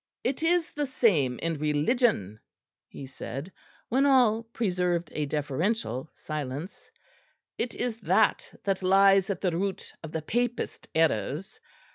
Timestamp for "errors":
10.95-11.59